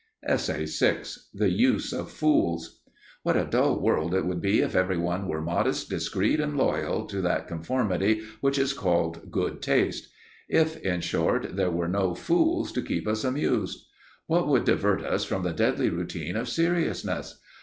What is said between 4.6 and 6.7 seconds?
if everyone were modest, discreet and